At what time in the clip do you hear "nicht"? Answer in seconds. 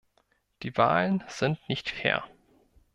1.69-1.91